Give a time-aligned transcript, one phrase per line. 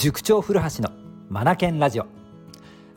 [0.00, 0.92] 塾長古橋の
[1.28, 2.06] マナケンラジオ。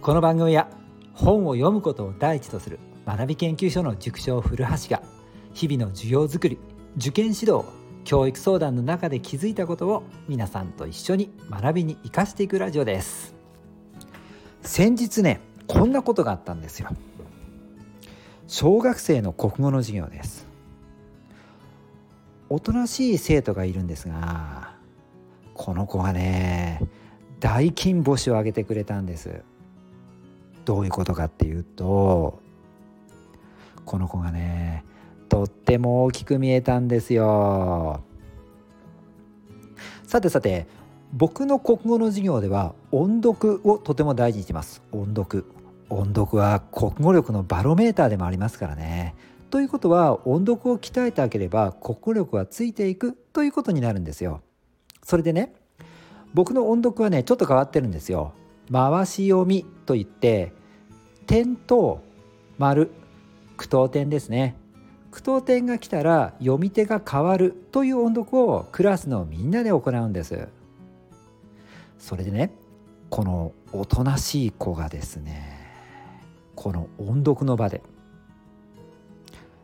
[0.00, 0.70] この番組は
[1.12, 5.02] 本を読むことを第一とする学び研究所の塾長古橋が
[5.52, 6.58] 日々の授業づくり
[6.96, 7.64] 受験指導
[8.04, 13.34] 教育相談の中で気づいたことを皆さんと一緒に学びに生かしていくラジオです。
[14.62, 16.88] 先日ねこんなことがあったんですよ。
[18.46, 20.46] 小学生の国語の授業です。
[22.48, 24.75] おとなしい生徒がいるんですが
[25.56, 26.80] この子がね
[27.40, 29.42] 大金星を挙げてくれたんです。
[30.64, 32.40] どういうことかっていうと
[33.84, 34.84] この子がね
[35.28, 38.02] とっても大きく見えたんですよ。
[40.06, 40.66] さてさて
[41.12, 44.82] 僕の国語の授業では音読をとても大事にしてます。
[44.92, 45.46] 音読。
[45.88, 49.14] 音読は国語力のバロメーターでもありますからね。
[49.50, 54.42] ということは音読を鍛えてあげれば国語力はついていくということになるんですよ。
[55.06, 55.54] それでね
[56.34, 58.32] 僕の音読はねちょっと変わってるんですよ。
[58.72, 60.52] 回し読みといって
[61.26, 62.02] 点と
[62.58, 62.90] 丸
[63.56, 64.56] 句読点ですね。
[65.12, 70.48] 句読点が来たら読み手が変わるという音読をクラスのみんなで行うんです。
[72.00, 72.50] それでね
[73.08, 75.70] このおとなしい子がですね
[76.56, 77.80] この音読の場で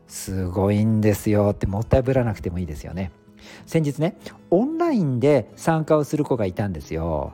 [0.06, 3.10] すごいんですよってもったいぶらなくてもいいですよね。
[3.66, 4.16] 先日ね
[4.50, 7.32] オンインで参加をする子がいたんですよ。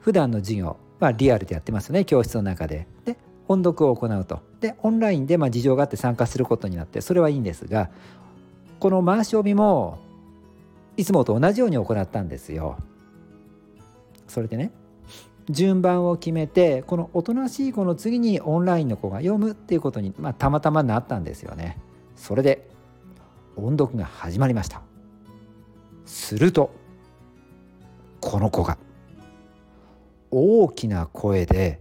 [0.00, 2.86] 普段の授業まあリアルでやってますよね教室の中で。
[3.04, 3.16] で
[3.48, 4.40] 音読を行うと。
[4.60, 7.90] でオンラインでま事情があって参加することになってそれはいいんですが
[8.78, 9.98] この回し読みも
[10.96, 12.76] いつもと同じように行ったんですよ。
[14.28, 14.70] それでね
[15.48, 21.78] 順番を決めてこのおとなしい子の次にオンラインの子が読むっていうことに、まあ、たまたまなったんですよね。
[22.14, 22.68] それで
[23.56, 24.89] 音読が始まりました。
[26.10, 26.72] すると
[28.20, 28.76] この子が
[30.30, 31.80] 大きな声で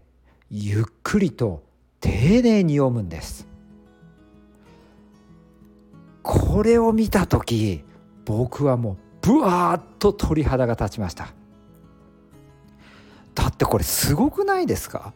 [0.50, 1.64] ゆっくりと
[2.00, 3.48] 丁寧に読むんです。
[6.22, 7.84] これを見た時
[8.26, 11.34] 僕はもうブワーッと鳥肌が立ちました。
[13.34, 15.14] だってこれすごくないですか？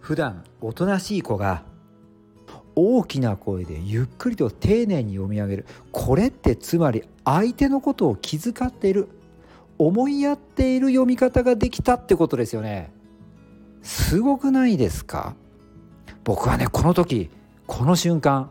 [0.00, 1.62] 普段おとなしい子が
[2.76, 5.66] 大きな声でゆっくりと丁寧に読み上げる。
[5.92, 9.08] これってつまり相手のことを気遣っている。
[9.78, 12.92] 思いやっている読み方ができたってことですよね。
[13.82, 15.34] すごくないですか？
[16.24, 17.30] 僕はねこの時
[17.66, 18.50] この瞬間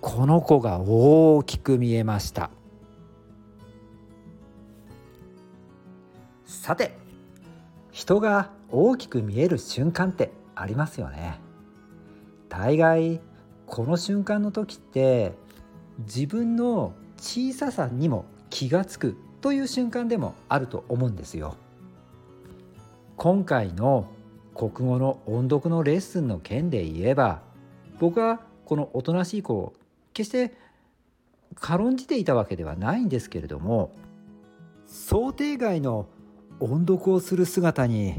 [0.00, 2.50] この子が大きく見えました。
[6.44, 6.96] さて
[7.92, 11.40] 人が大きく見える瞬間ってありますよね。
[12.48, 13.20] 大概
[13.68, 15.32] この瞬間の時って
[15.98, 21.54] 自分の小ささにも気がつくという瞬間でもあると思うんですよ。
[23.16, 24.08] 今回の
[24.54, 27.42] 国語の音読のレッスンの件で言えば
[28.00, 29.74] 僕はこのおとなしい子を
[30.12, 30.54] 決して
[31.56, 33.92] 軽んじていたわけではないんですけれども
[34.86, 36.08] 想定外の
[36.60, 38.14] 音読をする姿に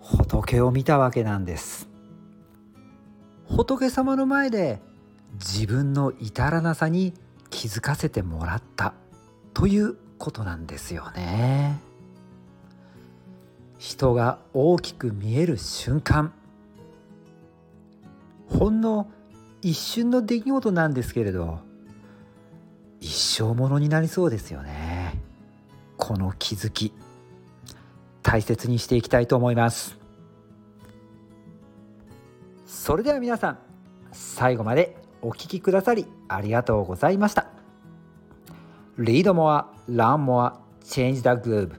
[0.00, 1.89] 仏を見たわけなんです。
[3.64, 4.80] 仏様の前で
[5.34, 7.12] 自分の至らなさに
[7.50, 8.94] 気づかせてもらった
[9.52, 11.78] ということなんですよね。
[13.78, 16.32] 人が大きく見える瞬間。
[18.48, 19.10] ほんの
[19.60, 21.60] 一瞬の出来事なんですけれど
[22.98, 25.20] 一生ものになりそうですよね。
[25.98, 26.94] この気づき
[28.22, 29.99] 大切にしていきたいと思います。
[32.90, 33.58] それでは皆さん
[34.10, 37.46] 最後までお聴きくださりありがとうございました。
[38.98, 41.78] Read more, learn more, change the groove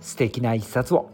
[0.00, 1.10] 素敵な一冊を